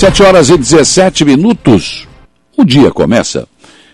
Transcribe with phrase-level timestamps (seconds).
[0.00, 2.08] 7 horas e 17 minutos.
[2.56, 3.46] O dia começa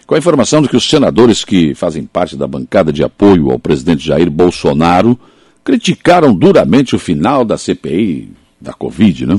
[0.06, 3.58] com a informação de que os senadores que fazem parte da bancada de apoio ao
[3.58, 5.18] presidente Jair Bolsonaro
[5.64, 8.30] criticaram duramente o final da CPI
[8.60, 9.34] da Covid, né?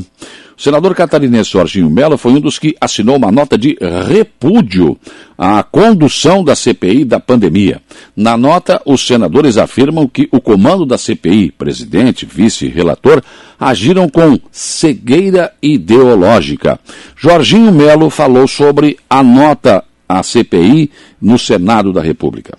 [0.58, 4.98] O senador catarinense Jorginho Mello foi um dos que assinou uma nota de repúdio
[5.38, 7.80] à condução da CPI da pandemia.
[8.16, 13.22] Na nota, os senadores afirmam que o comando da CPI, presidente, vice, relator,
[13.60, 16.80] agiram com cegueira ideológica.
[17.16, 20.90] Jorginho Mello falou sobre a nota à CPI
[21.22, 22.58] no Senado da República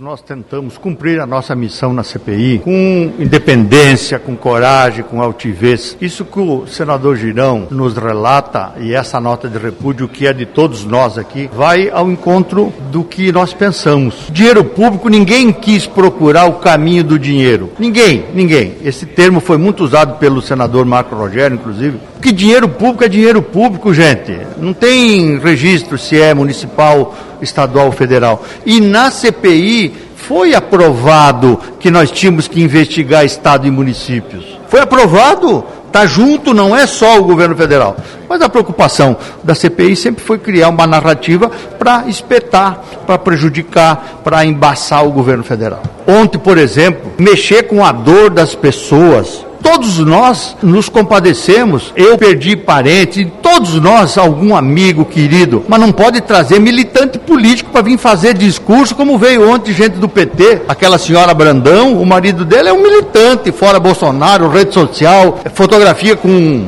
[0.00, 5.94] nós tentamos cumprir a nossa missão na CPI com independência, com coragem, com altivez.
[6.00, 10.46] Isso que o senador Girão nos relata e essa nota de repúdio que é de
[10.46, 14.28] todos nós aqui vai ao encontro do que nós pensamos.
[14.30, 17.70] Dinheiro público, ninguém quis procurar o caminho do dinheiro.
[17.78, 18.76] Ninguém, ninguém.
[18.82, 21.98] Esse termo foi muito usado pelo senador Marco Rogério, inclusive.
[22.20, 24.38] Porque dinheiro público é dinheiro público, gente.
[24.58, 28.44] Não tem registro se é municipal estadual ou federal.
[28.66, 34.44] E na CPI foi aprovado que nós tínhamos que investigar Estado e municípios.
[34.68, 35.64] Foi aprovado.
[35.86, 37.96] Está junto, não é só o governo federal.
[38.28, 44.44] Mas a preocupação da CPI sempre foi criar uma narrativa para espetar, para prejudicar, para
[44.44, 45.82] embaçar o governo federal.
[46.06, 49.44] Ontem, por exemplo, mexer com a dor das pessoas
[49.80, 51.90] Todos nós nos compadecemos.
[51.96, 57.80] Eu perdi parente, todos nós, algum amigo querido, mas não pode trazer militante político para
[57.80, 62.68] vir fazer discurso, como veio ontem gente do PT, aquela senhora Brandão, o marido dele
[62.68, 66.66] é um militante, fora Bolsonaro, rede social, fotografia com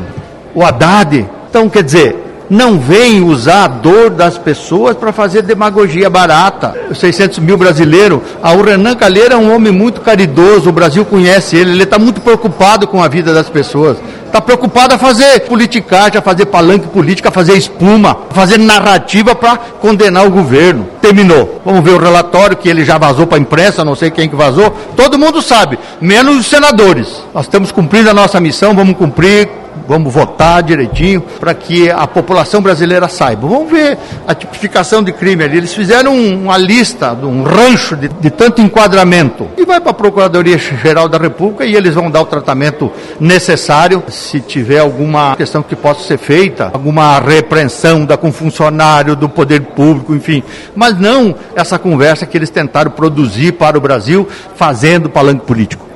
[0.55, 1.29] o Haddad.
[1.51, 2.17] Então, quer dizer,
[2.53, 6.77] não vem usar a dor das pessoas para fazer demagogia barata.
[6.93, 8.21] 600 mil brasileiros.
[8.43, 11.99] Ah, o Renan Calheiro é um homem muito caridoso, o Brasil conhece ele, ele está
[11.99, 13.97] muito preocupado com a vida das pessoas.
[14.33, 19.35] Está preocupado a fazer politicagem, a fazer palanque política, a fazer espuma, a fazer narrativa
[19.35, 20.89] para condenar o governo.
[21.03, 21.61] Terminou.
[21.63, 24.35] Vamos ver o relatório que ele já vazou para a imprensa, não sei quem que
[24.35, 24.75] vazou.
[24.97, 27.23] Todo mundo sabe, menos os senadores.
[27.35, 29.51] Nós estamos cumprindo a nossa missão, vamos cumprir
[29.87, 33.47] vamos votar direitinho para que a população brasileira saiba.
[33.49, 35.59] Vamos ver a tipificação de crime ali.
[35.59, 39.49] Eles fizeram uma lista, um rancho de, de tanto enquadramento.
[39.57, 44.41] E vai para a Procuradoria-Geral da República e eles vão dar o tratamento necessário se
[44.41, 50.15] tiver alguma questão que possa ser feita, alguma repreensão da com funcionário, do poder público,
[50.15, 50.43] enfim.
[50.75, 55.92] Mas não essa conversa que eles tentaram produzir para o Brasil fazendo palanque político.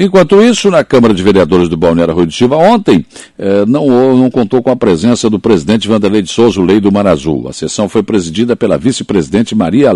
[0.00, 3.04] Enquanto isso, na Câmara de Vereadores do Balneário Rui de Silva, ontem
[3.36, 7.04] eh, não, não contou com a presença do presidente Vanderlei de Souza, Lei do Mar
[7.08, 7.48] Azul.
[7.48, 9.90] A sessão foi presidida pela vice-presidente Maria,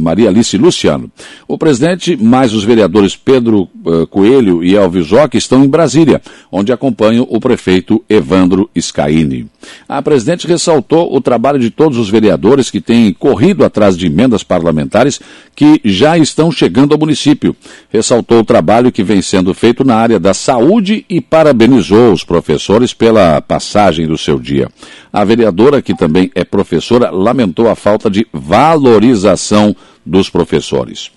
[0.00, 1.08] Maria Alice Luciano.
[1.46, 6.72] O presidente, mais os vereadores Pedro eh, Coelho e Elvis Joque estão em Brasília, onde
[6.72, 9.46] acompanham o prefeito Evandro Scaini.
[9.88, 14.42] A presidente ressaltou o trabalho de todos os vereadores que têm corrido atrás de emendas
[14.42, 15.20] parlamentares
[15.54, 17.54] que já estão chegando ao município.
[17.88, 22.94] Ressaltou o trabalho que vem sendo feito na área da saúde e parabenizou os professores
[22.94, 24.68] pela passagem do seu dia.
[25.12, 31.10] A vereadora, que também é professora, lamentou a falta de valorização dos professores.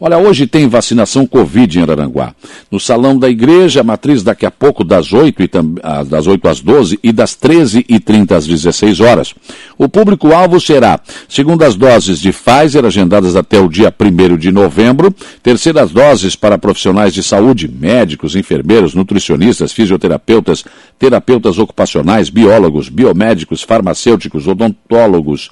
[0.00, 2.34] Olha, hoje tem vacinação Covid em Araranguá.
[2.70, 5.50] No salão da igreja, a matriz daqui a pouco das 8, e
[5.82, 9.34] ah, das 8 às 12 e das 13 e 30 às 16 horas.
[9.76, 15.90] O público-alvo será segundas doses de Pfizer, agendadas até o dia 1 de novembro, terceiras
[15.90, 20.64] doses para profissionais de saúde, médicos, enfermeiros, nutricionistas, fisioterapeutas,
[20.98, 25.50] terapeutas ocupacionais, biólogos, biomédicos, farmacêuticos, odontólogos,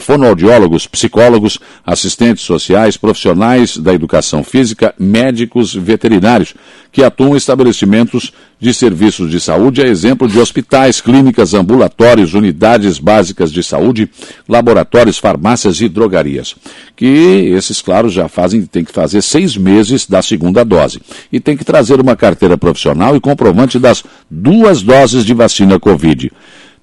[0.00, 6.54] fonoaudiólogos, psicólogos, assistentes sociais, profissionais da educação física, médicos veterinários,
[6.90, 12.98] que atuam em estabelecimentos de serviços de saúde, a exemplo de hospitais, clínicas, ambulatórios, unidades
[12.98, 14.08] básicas de saúde,
[14.48, 16.54] laboratórios, farmácias e drogarias.
[16.96, 21.02] Que esses, claro, já fazem, tem que fazer seis meses da segunda dose.
[21.32, 26.30] E tem que trazer uma carteira profissional e comprovante das duas doses de vacina Covid.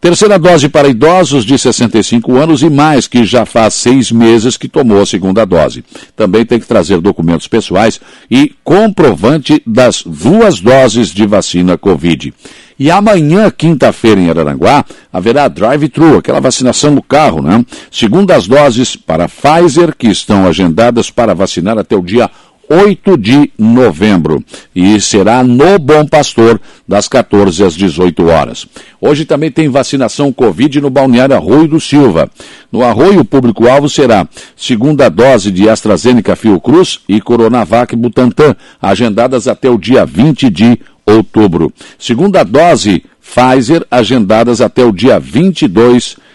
[0.01, 4.68] Terceira dose para idosos de 65 anos e mais, que já faz seis meses que
[4.68, 5.86] tomou a segunda dose.
[6.15, 12.33] Também tem que trazer documentos pessoais e comprovante das duas doses de vacina Covid.
[12.80, 14.83] E amanhã, quinta-feira, em Araranguá,
[15.13, 17.63] haverá drive-thru, aquela vacinação no carro, né?
[17.92, 22.27] Segundo as doses para Pfizer, que estão agendadas para vacinar até o dia
[22.71, 24.41] 8 de novembro
[24.73, 26.57] e será no Bom Pastor
[26.88, 28.65] das 14 às 18 horas.
[29.01, 32.31] Hoje também tem vacinação Covid no Balneário Arroio do Silva.
[32.71, 34.25] No Arroio, o público-alvo será
[34.56, 41.73] segunda dose de AstraZeneca Fiocruz e Coronavac Butantan, agendadas até o dia 20 de outubro.
[42.00, 46.31] Segunda dose Pfizer agendadas até o dia 22 de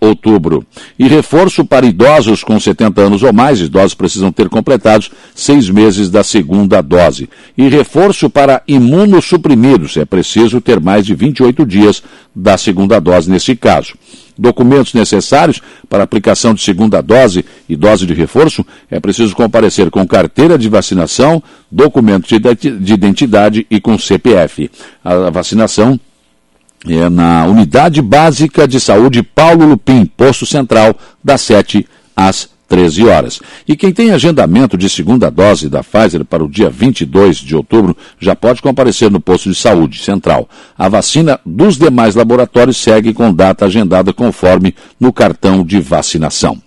[0.00, 0.64] outubro.
[0.98, 6.10] E reforço para idosos com 70 anos ou mais, idosos precisam ter completados seis meses
[6.10, 7.28] da segunda dose.
[7.56, 12.02] E reforço para imunossuprimidos, é preciso ter mais de 28 dias
[12.34, 13.94] da segunda dose nesse caso.
[14.38, 20.06] Documentos necessários para aplicação de segunda dose e dose de reforço é preciso comparecer com
[20.06, 24.70] carteira de vacinação, documento de identidade e com CPF.
[25.04, 26.00] A vacinação
[26.88, 31.86] é na Unidade Básica de Saúde Paulo Lupim, Posto Central, das 7
[32.16, 33.40] às 13 horas.
[33.68, 37.96] E quem tem agendamento de segunda dose da Pfizer para o dia 22 de outubro
[38.18, 40.48] já pode comparecer no posto de saúde central.
[40.76, 46.60] A vacina dos demais laboratórios segue com data agendada conforme no cartão de vacinação.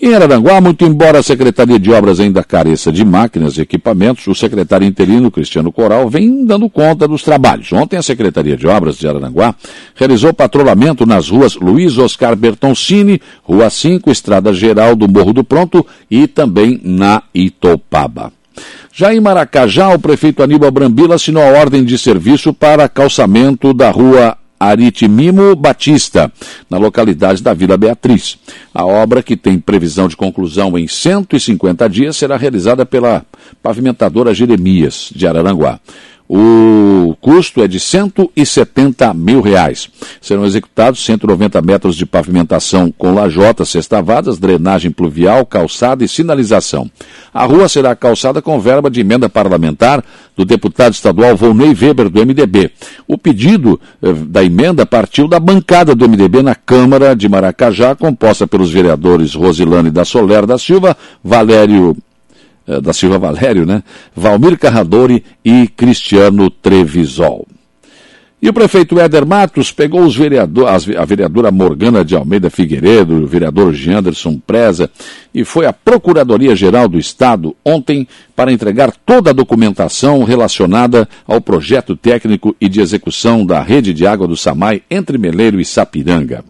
[0.00, 4.34] Em Araranguá, muito embora a Secretaria de Obras ainda careça de máquinas e equipamentos, o
[4.34, 7.72] secretário interino Cristiano Coral vem dando conta dos trabalhos.
[7.72, 9.56] Ontem, a Secretaria de Obras de Araranguá
[9.96, 15.84] realizou patrulhamento nas ruas Luiz Oscar Bertoncini, Rua 5, Estrada Geral do Morro do Pronto
[16.08, 18.32] e também na Itopaba.
[18.94, 23.90] Já em Maracajá, o prefeito Aníbal Brambila assinou a ordem de serviço para calçamento da
[23.90, 26.32] rua Aritimimo Batista,
[26.68, 28.38] na localidade da Vila Beatriz.
[28.74, 33.24] A obra, que tem previsão de conclusão em 150 dias, será realizada pela
[33.62, 35.80] pavimentadora Jeremias, de Araranguá.
[36.28, 39.88] O custo é de 170 mil reais.
[40.20, 46.90] Serão executados 190 metros de pavimentação com lajotas, sextavadas, drenagem pluvial, calçada e sinalização.
[47.32, 50.04] A rua será calçada com verba de emenda parlamentar
[50.36, 52.72] do deputado estadual Volney Weber, do MDB.
[53.06, 58.46] O pedido eh, da emenda partiu da bancada do MDB na Câmara de Maracajá, composta
[58.46, 60.94] pelos vereadores Rosilane da Soler da Silva,
[61.24, 61.96] Valério
[62.82, 63.82] da Silva Valério, né?
[64.14, 67.46] Valmir Carradori e Cristiano Trevisol.
[68.40, 73.26] E o prefeito Éder Matos pegou os vereadores, a vereadora Morgana de Almeida Figueiredo, o
[73.26, 74.88] vereador Gianderson Preza,
[75.34, 78.06] e foi à Procuradoria-Geral do Estado ontem
[78.36, 84.06] para entregar toda a documentação relacionada ao projeto técnico e de execução da rede de
[84.06, 86.44] água do Samai entre Meleiro e Sapiranga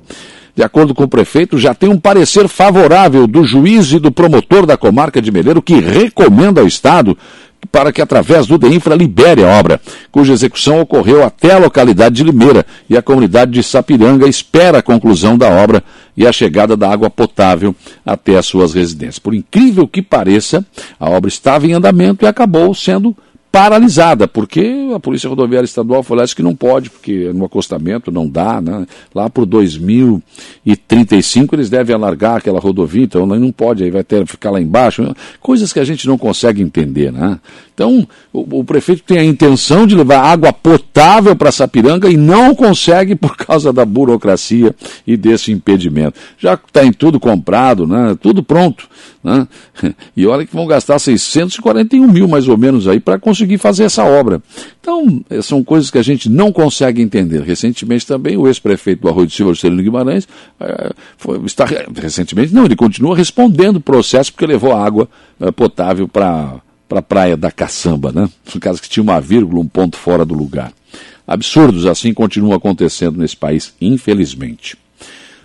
[0.58, 4.66] de acordo com o prefeito, já tem um parecer favorável do juiz e do promotor
[4.66, 7.16] da comarca de Meleiro que recomenda ao Estado
[7.70, 12.24] para que, através do DEINFRA, libere a obra, cuja execução ocorreu até a localidade de
[12.24, 15.80] Limeira e a comunidade de Sapiranga espera a conclusão da obra
[16.16, 17.72] e a chegada da água potável
[18.04, 19.20] até as suas residências.
[19.20, 20.66] Por incrível que pareça,
[20.98, 23.16] a obra estava em andamento e acabou sendo
[23.50, 28.60] paralisada, porque a Polícia Rodoviária Estadual falou que não pode, porque no acostamento não dá,
[28.60, 28.86] né?
[29.14, 34.50] Lá por 2035 eles devem alargar aquela rodovia, então não pode, aí vai ter ficar
[34.50, 37.40] lá embaixo, coisas que a gente não consegue entender, né?
[37.72, 42.52] Então, o, o prefeito tem a intenção de levar água potável para Sapiranga e não
[42.52, 44.74] consegue por causa da burocracia
[45.06, 46.18] e desse impedimento.
[46.36, 48.18] Já está em tudo comprado, né?
[48.20, 48.88] Tudo pronto,
[49.22, 49.46] né?
[50.16, 54.04] E olha que vão gastar 641 mil mais ou menos aí para conseguir fazer essa
[54.04, 54.42] obra.
[54.80, 57.42] Então, eh, são coisas que a gente não consegue entender.
[57.42, 60.26] Recentemente também o ex-prefeito do Arroio de Silva, Juscelino Guimarães,
[60.60, 65.08] é, foi, está recentemente, não, ele continua respondendo o processo porque levou água
[65.40, 68.28] é, potável para para a praia da Caçamba, né?
[68.54, 70.72] No caso que tinha uma vírgula, um ponto fora do lugar.
[71.26, 74.78] Absurdos assim continuam acontecendo nesse país, infelizmente.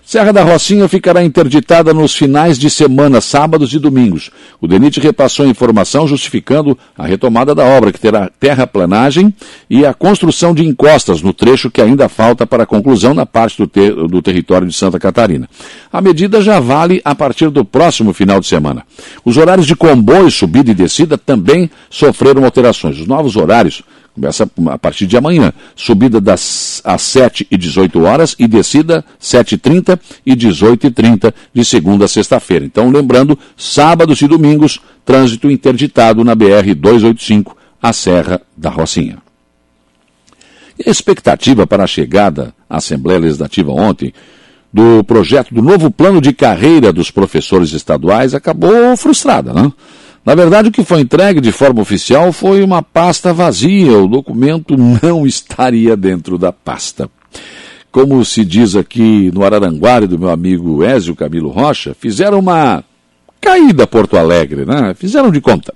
[0.06, 4.32] Serra da Rocinha ficará interditada nos finais de semana, sábados e domingos.
[4.60, 9.34] O DENIT repassou informação justificando a retomada da obra, que terá terraplanagem
[9.70, 13.68] e a construção de encostas no trecho que ainda falta para conclusão na parte do,
[13.68, 15.50] ter do território de Santa Catarina.
[15.92, 18.84] A medida já vale a partir do próximo final de semana.
[19.24, 23.00] Os horários de comboio, subida e descida também sofreram alterações.
[23.00, 23.82] Os novos horários
[24.14, 25.52] Começa a partir de amanhã.
[25.76, 32.08] Subida das às 7 e 18 horas e descida 7h30 e 18h30 de segunda a
[32.08, 32.64] sexta-feira.
[32.64, 39.18] Então, lembrando, sábados e domingos, trânsito interditado na BR 285, a Serra da Rocinha.
[40.78, 44.14] E a expectativa para a chegada à Assembleia Legislativa ontem
[44.72, 49.74] do projeto do novo plano de carreira dos professores estaduais acabou frustrada, não?
[50.26, 53.98] Na verdade, o que foi entregue de forma oficial foi uma pasta vazia.
[53.98, 57.10] O documento não estaria dentro da pasta.
[57.92, 62.84] Como se diz aqui no Araranguário do meu amigo Ézio Camilo Rocha, fizeram uma
[63.40, 64.94] caída Porto Alegre, né?
[64.96, 65.74] Fizeram de conta.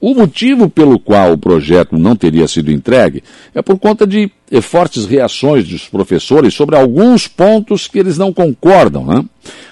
[0.00, 4.30] O motivo pelo qual o projeto não teria sido entregue é por conta de
[4.62, 9.04] fortes reações dos professores sobre alguns pontos que eles não concordam.
[9.04, 9.24] Né?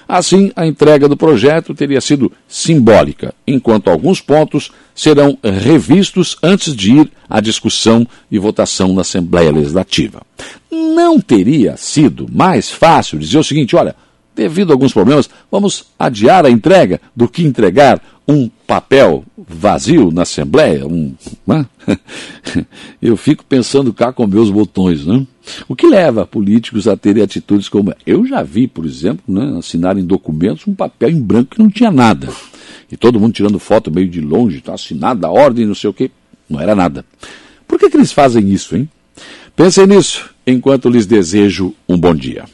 [0.07, 6.93] Assim, a entrega do projeto teria sido simbólica, enquanto alguns pontos serão revistos antes de
[6.93, 10.21] ir à discussão e votação na Assembleia Legislativa.
[10.71, 13.95] Não teria sido mais fácil dizer o seguinte: olha,
[14.33, 20.21] devido a alguns problemas, vamos adiar a entrega do que entregar um papel vazio na
[20.21, 20.85] Assembleia?
[20.85, 21.13] Um,
[21.45, 21.65] né?
[23.01, 25.25] Eu fico pensando cá com meus botões, né?
[25.67, 27.93] O que leva políticos a terem atitudes como.
[28.05, 31.91] Eu já vi, por exemplo, né, assinarem documentos um papel em branco que não tinha
[31.91, 32.29] nada.
[32.91, 35.93] E todo mundo tirando foto meio de longe, tá assinada a ordem, não sei o
[35.93, 36.11] quê.
[36.49, 37.05] Não era nada.
[37.67, 38.89] Por que, que eles fazem isso, hein?
[39.55, 42.45] Pensem nisso enquanto lhes desejo um bom dia.